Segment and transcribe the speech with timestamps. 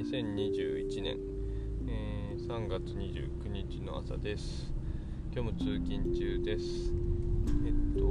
[0.00, 1.18] 2021年、
[1.86, 4.72] えー、3月29日の朝です。
[5.30, 6.90] 今日も通勤中です。
[7.66, 8.06] えっと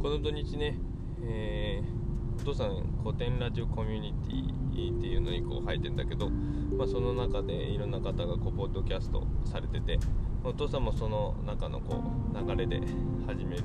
[0.00, 0.78] この土日ね、
[1.24, 9.98] えー、お父さん古典ラジオコミュニティっていうのにこう入ってんだけど、まあ、その中でいろんな方がこうポッドキャストされてて
[10.44, 12.80] お父さんもその中のこう流れで
[13.26, 13.64] 始める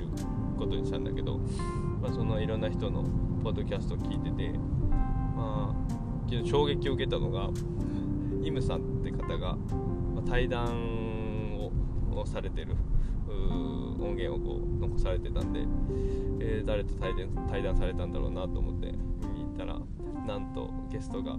[0.58, 1.38] ことにしたんだけど、
[2.02, 3.04] まあ、そのいろんな人の
[3.44, 4.58] ポッドキャストを聞いてて
[5.36, 7.50] まあ昨日衝撃を受けたのが
[8.42, 9.56] イムさんって方が、
[10.14, 12.74] ま、対談をされてる
[13.28, 15.60] 音源をこう残されてたんで、
[16.40, 18.92] えー、誰と対談対談されたんだろうなと思って
[19.26, 19.80] 見に行ったら
[20.26, 21.36] なんとゲストが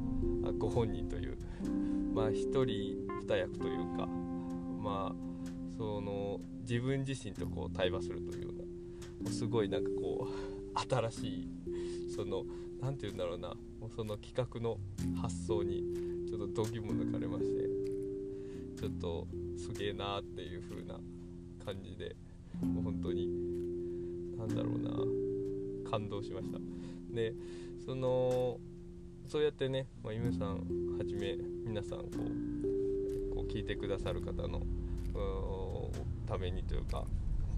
[0.57, 1.37] ご本人という
[2.13, 4.07] まあ一人二役というか
[4.81, 5.15] まあ
[5.77, 8.49] その自分自身とこう対話するというよ
[9.21, 11.49] うなすごいなんかこう新しい
[12.15, 12.43] その
[12.81, 13.49] 何て言うんだろうな。
[13.79, 14.77] もうその企画の
[15.21, 15.83] 発想に
[16.27, 17.67] ちょっと度肝抜かれまして。
[18.79, 20.99] ちょっとすげえなーっていう風な
[21.65, 22.15] 感じで。
[22.61, 23.27] もう本当に
[24.37, 25.27] 何だろうな。
[25.89, 26.59] 感動しました。
[27.13, 27.33] で
[27.85, 28.59] その
[29.27, 30.57] そうやってね、まあ、イムさん
[30.97, 32.05] はじめ皆さんこ
[33.31, 34.61] うこう聞いてくださる方の
[36.27, 37.05] ためにというか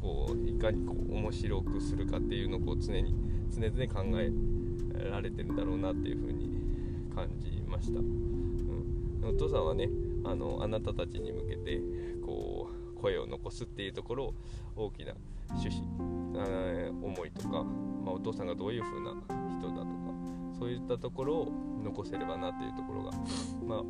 [0.02, 3.14] こういかにこう面白くするかっていうのをこう常に
[3.52, 4.32] 常々考え
[5.04, 6.50] られてるんだろうなっていうふうに
[7.16, 9.90] 感じました、うん、お父さんはね
[10.24, 11.82] あのあなたたちに向けて
[12.26, 14.34] こう声を残すっていうところを
[14.76, 15.14] 大きな
[15.50, 15.84] 趣旨、
[16.38, 17.64] えー、思いとか、
[18.04, 19.12] まあ、お父さんがどういう風な
[19.60, 20.10] 人だとか
[20.58, 21.52] そういったところを
[21.84, 23.12] 残せればなっていうところが、
[23.66, 23.84] まあ、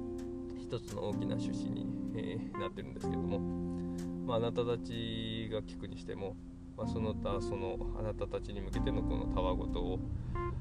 [0.62, 3.40] 一つの大きな趣旨に、えー、なってるんですけども、
[4.26, 6.36] まあ、あなたたちが聞くにしても、
[6.80, 10.00] まあ、その他そのあなたたちに向けてのこのたわごとを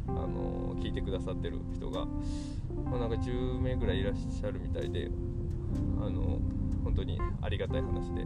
[0.09, 2.07] あの聞いてくださってる人が、
[2.91, 5.09] まあ、なんか10名ぐらいいらっしゃるみたいで
[6.01, 6.41] あの
[6.83, 8.25] 本当にありがたい話で、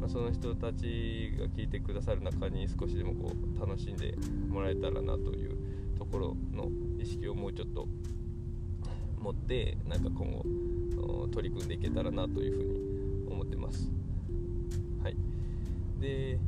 [0.00, 4.14] まあ、その人たちが聞いてくださる中に少しでもこう楽しんで
[4.48, 5.58] もらえたらなという
[5.98, 7.86] ところの意識をもうちょっと
[9.20, 13.90] 持ってなんか今後取り組んでいけたらなというふうに思ってます。
[15.02, 15.16] はい、
[16.00, 16.38] で、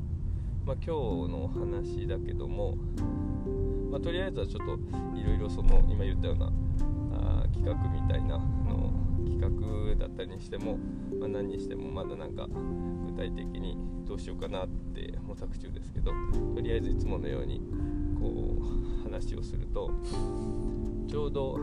[0.66, 0.90] まあ、今日
[1.30, 2.76] のお話だけども
[3.90, 6.52] まあ、とりあえずはちょっといろいろその今言ったような
[7.12, 8.92] あ企画みたいなの
[9.24, 10.76] 企画だったりにしても、
[11.18, 12.46] まあ、何にしてもまだなんか
[13.06, 16.10] 具体的にどうしようかなって模索中ですけど
[16.54, 17.62] とりあえずいつものように
[18.20, 19.90] こう話をすると
[21.08, 21.56] ちょうど、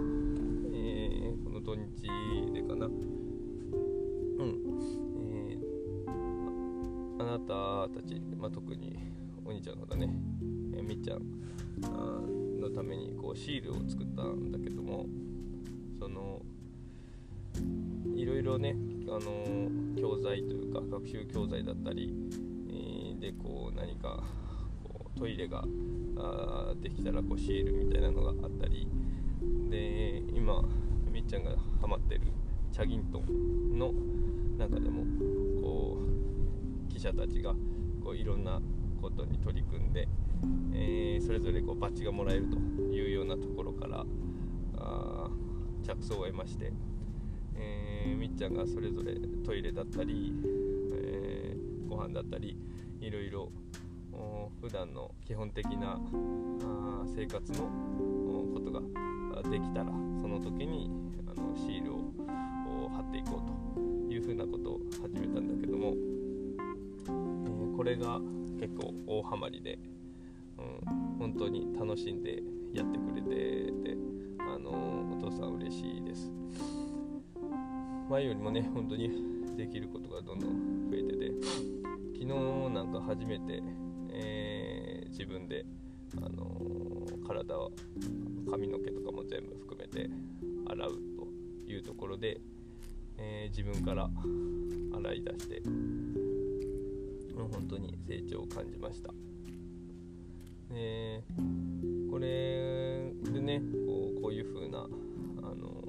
[0.74, 1.84] えー、この土日
[2.53, 2.88] でかな
[7.38, 8.98] なたたち、まあ、特に
[9.46, 10.10] お兄ちゃんの方だね、
[10.78, 15.06] え、みっちゃんのためにこうシールを作ったんだけども
[16.00, 16.42] その
[18.16, 18.76] いろいろね
[19.08, 22.14] あの教材というか学習教材だったり、
[23.20, 24.24] でこう何か
[24.84, 25.64] こうトイレが
[26.18, 28.88] あできたらこうシールみたいなのがあったり
[29.70, 30.62] で今
[31.12, 31.52] みっちゃんが
[31.82, 32.22] ハマってる
[32.72, 33.94] チャギントンの
[34.58, 35.04] 中でも
[37.03, 37.53] 者たちが
[38.02, 38.62] こういろんな
[39.02, 40.08] ことに取り組んで、
[40.74, 42.58] えー、それぞれこうバッジがもらえると
[42.94, 44.06] いうようなところから
[44.78, 45.30] あ
[45.86, 46.72] 着想を得まして、
[47.56, 49.16] えー、みっちゃんがそれぞれ
[49.46, 50.34] トイレだったり、
[50.94, 52.58] えー、ご飯だったり
[53.02, 53.52] いろいろ
[54.62, 56.00] 普段の基本的なあ
[57.14, 57.58] 生活の
[58.53, 58.80] ことが
[59.50, 59.85] できたら
[60.22, 60.90] その時に
[61.28, 61.97] あのシールを
[62.90, 65.94] 貼っていこうというふうなことを始めたんだけども、
[67.84, 68.18] これが
[68.62, 69.78] 結構大ハマりで、
[70.58, 72.42] うん、本当に楽しんで
[72.74, 73.98] やってくれてて、
[74.40, 74.72] あの
[75.12, 76.32] お父さん嬉しいです。
[78.10, 79.12] 前よりもね本当に
[79.58, 81.32] できることがどんどん増えてて
[82.14, 82.28] 昨日
[82.74, 83.62] なんか初めて、
[84.14, 85.66] えー、自分で、
[86.16, 86.62] あの
[87.28, 87.68] 体は
[88.50, 90.09] 髪の毛とかも全部含めて
[90.70, 90.90] 洗う
[91.68, 92.40] というところで、
[93.18, 94.09] えー、自分から
[94.96, 95.62] 洗い出して
[97.88, 99.09] に成長を感じました。
[100.70, 101.24] で
[102.09, 105.84] これでねこうこういう風なあの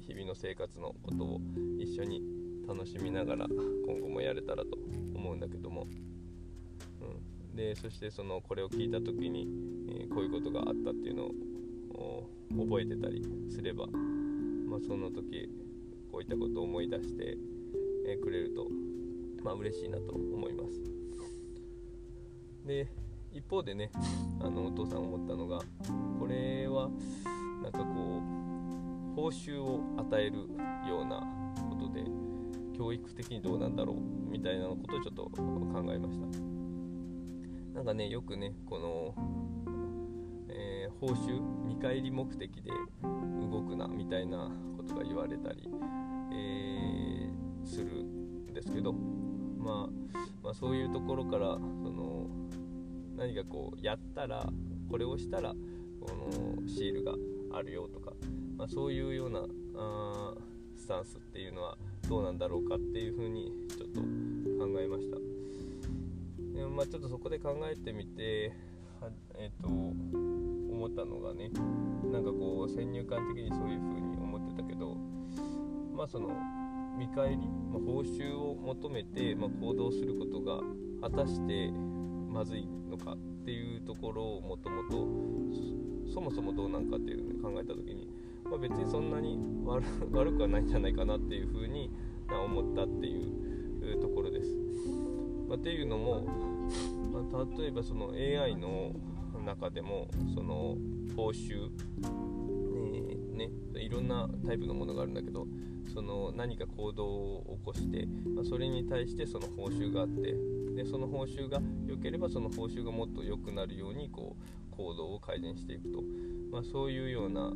[0.00, 1.40] 日々の生活のことを
[1.78, 2.22] 一緒に
[2.68, 3.46] 楽しみながら
[3.86, 4.76] 今後もやれたらと
[5.14, 5.86] 思うんだけども、
[7.00, 9.46] うん、でそしてそのこれを聞いた時に、
[9.88, 11.24] えー、こういうことがあったっていうの
[11.94, 15.48] を覚えてたりすれば、まあ、その時
[16.10, 17.36] こういったことを思い出して、
[18.06, 18.68] えー、くれると
[19.44, 20.82] まあ嬉しいなと思います。
[22.66, 22.88] で
[23.32, 23.90] 一方でね
[24.40, 25.60] あのお父さん思ったのが
[26.18, 26.88] これは
[27.62, 28.22] なんかこ
[29.12, 30.38] う報酬を与える
[30.88, 31.20] ような
[31.68, 32.04] ことで
[32.76, 33.96] 教育的にどうなんだろう
[34.30, 36.26] みたいなことをちょっと考えました。
[37.74, 39.14] なんかねよくねこの、
[40.48, 42.70] えー、報酬見返り目的で
[43.50, 45.68] 動くなみたいなことが言われたり、
[46.32, 48.94] えー、するんですけど、
[49.64, 52.26] まあ、まあそういうところからその
[53.16, 54.46] 何かこうやったら
[54.90, 55.54] これをしたら
[56.00, 57.14] このシールが
[57.56, 58.12] あるよとか、
[58.58, 59.40] まあ、そういうような
[59.76, 60.34] あ
[60.76, 61.78] スタンスっていうのは
[62.08, 65.16] どうなんだろうかっていうふうにちょっと考えました。
[66.58, 68.52] でもまあちょっとそこで考えてみて
[69.00, 69.08] は
[69.38, 71.50] えっ、ー、と思ったのがね
[72.12, 74.94] なんかこう先入観的にそういうふうに思ってたけど
[75.96, 76.30] まあその
[76.98, 80.60] 見返り、まあ、報酬を求めて、まあ、行動することが
[81.02, 81.70] 果たして
[82.28, 88.08] まずいのかっていうところをもともとそもそもどうなんかっていうのを考えた時に、
[88.44, 89.38] まあ、別にそんなに
[90.12, 91.90] 悪くはないんじゃないかなっていうふうに
[92.28, 94.56] 思ったっていうところです。
[95.48, 96.22] まあ、っていうのも、
[97.12, 98.92] まあ、例えばその AI の
[99.44, 100.76] 中でもその
[101.16, 101.70] 報酬、
[103.32, 105.46] ねね、いろんなタイプのものがあるんだけど
[105.94, 110.34] その何か行動を起こして、まあ、それに対してその報酬があって
[110.74, 116.02] でその報酬が良ければその報酬がもっと良くなるようにこう行動を改善していくと、
[116.50, 117.52] まあ、そういうような、あの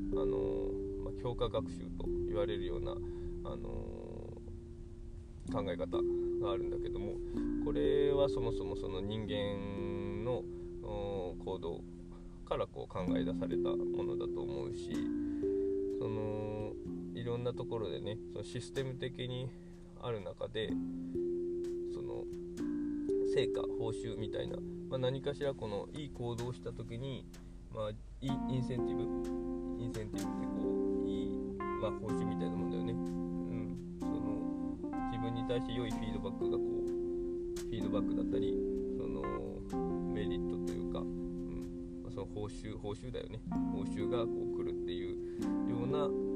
[1.04, 3.98] まあ、強化学習と言われるような、あの
[5.52, 5.86] 考え方
[6.42, 7.14] があるんだけども
[7.64, 10.42] これはそもそもその人間の
[10.82, 11.80] 行動
[12.46, 14.90] からこう考え出されたものだと思うし
[15.98, 16.57] その
[17.18, 19.50] いろんなところでねそのシステム的に
[20.00, 20.68] ある中で
[21.92, 22.24] その
[23.34, 24.56] 成果報酬みたいな、
[24.88, 27.26] まあ、何かしらこのいい行動をした時に、
[27.74, 29.02] まあ、いいインセンティブ
[29.82, 36.98] インセンティブってこういい、まあ、報酬みたいなもんだよね、うん、その自分に対して良いフィードバックがこう
[37.60, 38.54] フィードバックだったり
[38.96, 39.22] その
[40.18, 42.02] メリットというか、うん。
[42.02, 43.40] まあ、その報酬報酬だよね。
[43.72, 45.14] 報酬がこう来るっていう
[45.70, 46.27] ような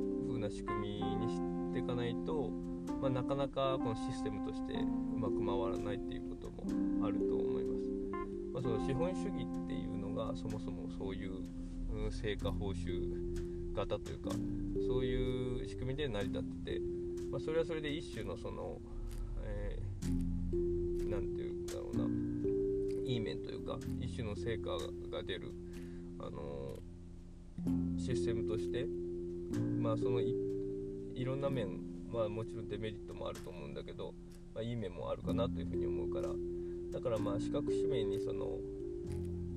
[0.42, 1.40] な仕組みにし
[1.72, 2.50] ていかないと
[3.02, 7.88] まあ、なかなかこのシステムとしてうまく回らないっていうこともあると思います。
[8.52, 11.32] まあ、その資本主義っていうのがそもそもそういう
[12.12, 14.30] 成果報酬型というか
[14.86, 16.80] そういう仕組みで成り立ってて、
[17.30, 18.78] まあ、それはそれで一種のその
[19.40, 22.04] 何、えー、て言うんだろうな
[23.04, 24.70] いい面というか一種の成果
[25.10, 25.52] が出る、
[26.20, 28.86] あのー、システムとして
[29.82, 30.32] まあそのい
[31.24, 31.80] ろんな面
[32.12, 34.14] まあもちろんデメリットもあると思うんだけど、
[34.54, 36.28] まあ、いい面もあるかなというふうに思うから
[36.92, 38.58] だからまあ資格紙面にその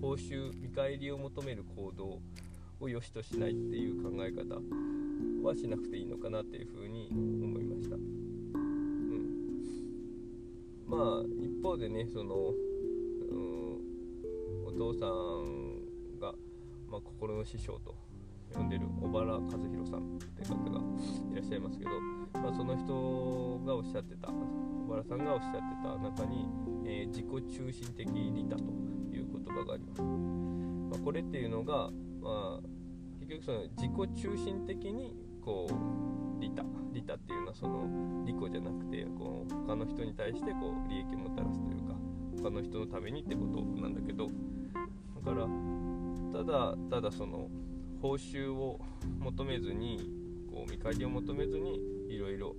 [0.01, 2.19] 報酬見返りを求める行動
[2.79, 4.55] を良しとしないっていう考え方
[5.47, 7.95] はしなくていいのかなっていうふうに思いました。
[7.95, 8.01] うん、
[10.87, 13.77] まあ一方でねその、うん、
[14.65, 16.33] お父さんが、
[16.89, 17.95] まあ、心の師匠と
[18.55, 20.79] 呼んでる小原和弘さんって方が
[21.31, 21.91] いらっしゃいますけど、
[22.39, 26.47] まあ、その人がおっしゃってた小原さんがおっしゃってた中に、
[26.85, 28.63] えー、自己中心的利他と
[29.11, 31.89] いう言葉があります、まあ、これっていうのが、
[32.21, 32.59] まあ、
[33.19, 41.95] 結局その自己中心的にこう利他利他っていうのはその利己じゃなくてこう他の人に対してこう利益をもたらすというか
[42.43, 44.29] 他の人のためにってことなんだけど
[45.23, 45.47] だから
[46.31, 47.47] ただただその
[48.05, 48.79] 報酬を
[49.19, 49.99] 求めずに
[50.47, 52.55] こう見返りを求めずにいろいろ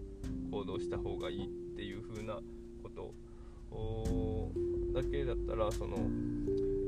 [0.51, 2.41] 行動した方がいいっていう風な
[2.83, 3.15] こと。
[4.93, 5.99] だけだったらその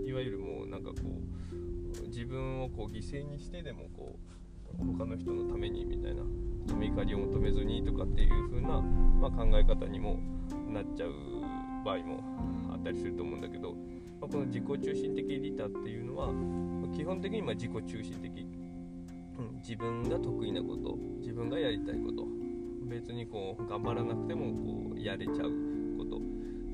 [0.07, 0.97] いわゆるもうなんかこ
[2.03, 4.17] う自分をこう犠牲にしてでもこ
[4.81, 6.23] う他の人のためにみたいな
[6.75, 10.19] 見返りを求めずにとかっていう風な、まあ、考え方にも
[10.69, 11.13] なっちゃう
[11.85, 13.73] 場合もあったりすると思うんだけど、
[14.21, 16.29] まあ、この自己中心的利他っていうのは
[16.95, 18.47] 基本的にま自己中心的、
[19.39, 20.97] うん、自分が得意なこと。
[21.21, 22.27] 自分がやりたいこと。
[22.87, 24.47] 別にこう頑張らなくても
[24.91, 25.53] こうやれちゃう
[25.99, 26.21] こと。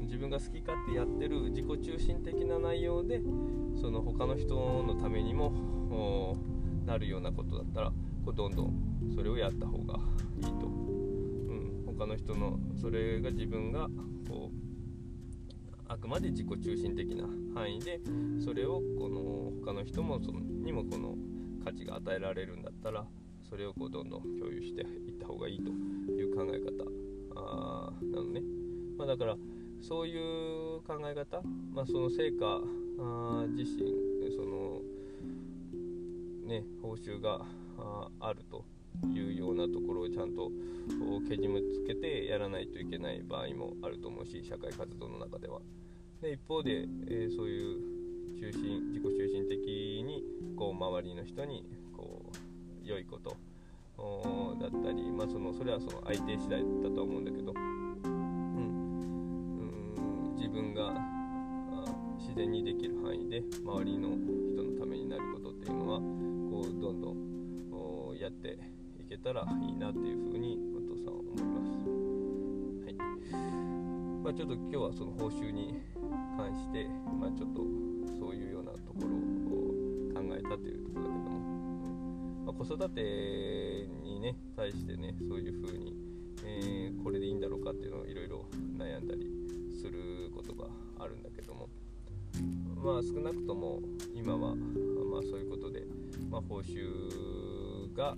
[0.04, 3.20] 自分が好き勝手やってる自己中心的な内容で
[3.80, 6.36] その他の人のためにも
[6.86, 7.92] なるようなことだったら
[8.24, 9.98] こうどんどんそれをやった方が
[10.38, 10.70] いいと、う
[11.52, 13.88] ん、他の人のそれが自分が
[14.28, 14.64] こう
[15.88, 18.00] あくまで自己中心的な範囲で
[18.42, 21.14] それをこの他の人もそのにもこの
[21.64, 23.06] 価値が与えられるんだったら
[23.48, 25.70] それをこうどんどん共有していった方がいいと
[26.12, 26.84] いう考え方
[27.34, 28.42] あなのね、
[28.98, 29.36] まあ、だから
[29.80, 31.40] そういう考え方、
[31.72, 32.60] まあ、その成果
[33.56, 34.04] 自身
[34.36, 34.80] その
[36.46, 37.40] ね報酬が
[37.78, 38.64] ああると
[39.14, 40.50] いうようなところをちゃんと
[41.26, 45.60] けじめつけてやらないといけない場合もあると思うし社会活動の中では。
[46.20, 47.93] で一方で、えー、そういう
[48.40, 49.54] 中心自己中心的
[50.02, 50.22] に
[50.56, 51.64] こう周りの人に
[51.96, 53.36] こう良いこと
[54.60, 57.60] だったり、まあ、そのそれはその相手次第だとは思うんだけど、うん、
[58.08, 59.62] う
[60.32, 60.34] ん。
[60.36, 60.92] 自分が
[62.18, 68.58] 自然にできる範囲で周りの人のためになることっていうのはこうどんどんやって
[68.98, 71.70] いけたらいいなっていうふうにお父さんは思います。
[72.84, 72.94] はい。
[74.24, 75.80] まあ、ちょっと今日はその報酬に
[76.36, 76.86] 関して、
[77.20, 77.62] まあ、ちょっと
[78.18, 79.70] そういうようなところを
[80.14, 81.40] 考えたというところだけども、
[82.46, 85.94] まあ、子育てにね対してねそういうふうに、
[86.44, 88.44] えー、これでいいんだろうかっていうのをいろいろ
[88.76, 89.30] 悩んだり
[89.80, 90.66] することが
[90.98, 91.68] あるんだけども
[92.82, 93.80] まあ少なくとも
[94.14, 95.82] 今は、まあ、そういうことで、
[96.30, 98.16] まあ、報酬が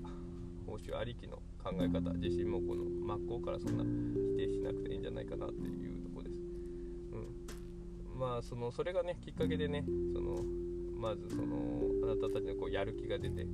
[0.66, 5.95] 報酬ありきの考え方自身もこの真っ向からそんな否定しなくていいんじゃないかなっていう。
[8.18, 10.42] まあそのそれがねきっかけでねその
[10.98, 13.46] まずそのあなたたちのこうやる気が出て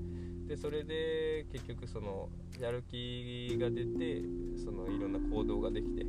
[0.47, 2.29] でそれで結局その
[2.61, 4.23] やる気が出て
[4.63, 6.07] そのいろんな行動ができて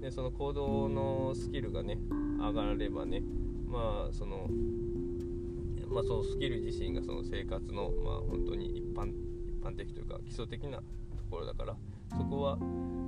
[0.00, 1.98] でその行動のスキルがね
[2.38, 3.22] 上がればね
[3.66, 4.48] まあその
[5.92, 10.84] まあ、そのスキル自身がその生活の、まあ、本当に一般一般的というか基礎的なと
[11.30, 11.76] ころだから
[12.16, 12.58] そこは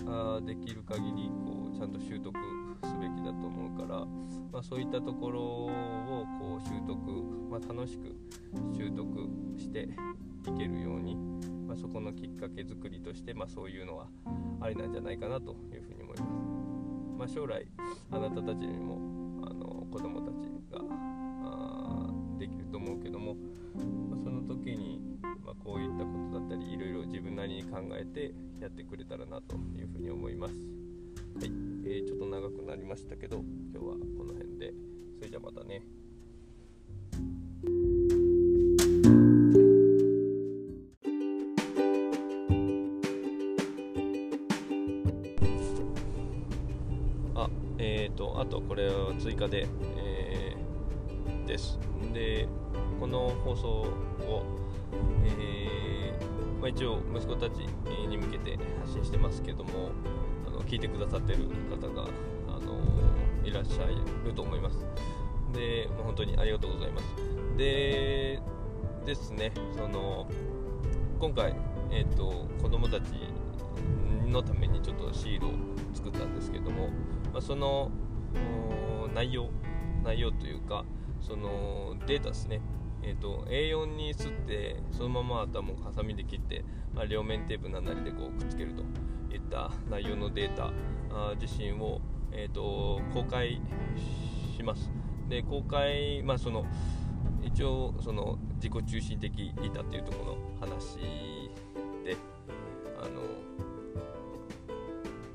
[0.06, 2.34] あできる限りこうちゃんと習得
[2.84, 4.04] すべきだと思うから、
[4.52, 6.96] まあ、そういったところをこう習得、
[7.50, 8.14] まあ、楽しく
[8.76, 9.88] 習得して
[10.46, 11.16] いけるように、
[11.66, 14.06] まあ、そこのきっかけ作りとして、まそういうのは
[14.60, 16.54] ありなんじゃないかなというふうに思います。
[17.16, 17.66] ま将来
[18.10, 18.98] あなたたちにも
[19.46, 20.80] あの子供たちが
[25.34, 30.54] に、まこういったことだったりいろいろ自分なりに考えてやってくれたらなというふうに思います。
[30.54, 31.50] はい、
[31.84, 33.38] えー、ちょっと長くなりましたけど
[33.72, 34.72] 今日はこの辺で
[35.18, 35.82] それじゃまたね。
[47.36, 51.78] あえーと、あとこれを追加で、えー、です
[52.12, 52.48] で
[53.00, 54.63] この放送を、
[55.38, 57.58] えーまあ、一応息子たち
[58.08, 59.90] に向けて発信してますけども
[60.46, 62.04] あの聞いてくださってる方が、
[62.48, 62.78] あの
[63.44, 63.86] いらっしゃ
[64.26, 64.78] ると思います。
[65.52, 67.04] で、まあ、本当にありがとうございます。
[67.56, 68.40] で
[69.04, 70.26] ですねその
[71.20, 71.54] 今回、
[71.90, 73.12] えーと、子供たち
[74.26, 75.50] のためにちょっとシールを
[75.92, 76.88] 作ったんですけども、
[77.32, 77.90] まあ、その
[79.14, 79.48] 内容
[80.02, 80.84] 内容というか
[81.20, 82.60] そのデータですね。
[83.06, 88.82] えーと、A4 にすってそのまま頭をハサミで切って、まあ、両面テープなりでこうくっつけると
[89.34, 90.72] いった内容のデータ
[91.38, 92.00] 自身を、
[92.32, 93.60] えーと、公開
[94.56, 94.90] します。
[95.28, 96.64] で公開、まあ、その
[97.42, 100.96] 一応その自己中心的いたっていうところの話
[102.04, 102.16] で
[102.98, 103.20] あの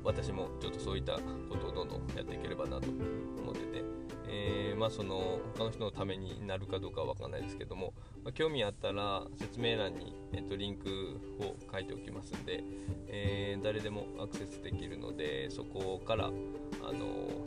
[0.02, 1.14] 私もちょっとそういった
[1.48, 2.88] ことをどんどんやっていければなと
[3.42, 3.99] 思ってて。
[4.32, 7.92] えー、まあ、その他の人のためになるかどうかは分かんないですけども、
[8.24, 10.88] まあ、興味あったら説明欄に、えーと、リンク
[11.40, 12.62] を書いておきますんで、
[13.08, 16.30] えー、誰でもアクセスできるのでそこから、あ
[16.92, 17.44] の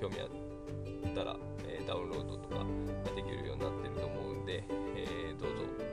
[0.00, 1.36] 興味あったら、
[1.68, 2.64] えー、ダウンロードとかが
[3.14, 4.64] できるようになってると思うんで、
[4.96, 5.84] えどうぞ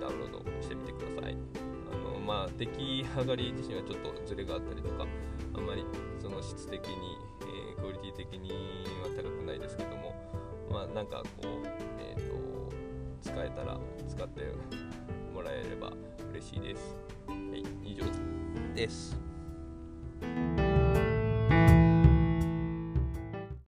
[0.00, 1.36] ダウンロードしてみてください。
[1.92, 5.06] あのまあ、出来上がり自身はちょっとズレがあったりとか
[5.54, 5.84] あんまり
[6.20, 8.50] その質的にィ的に
[9.02, 10.14] は高くないですけども
[10.70, 11.66] まあなんかこう、
[12.00, 12.72] えーと、
[13.22, 14.42] 使えたら使って
[15.32, 15.92] もらえれば
[16.32, 16.96] 嬉しいです。
[17.26, 18.04] はい、以上
[18.74, 19.23] です。